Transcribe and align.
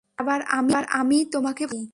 আবার 0.17 0.39
আমিই 0.91 1.23
তোমাকে 1.31 1.63
ভালোবাসি! 1.65 1.87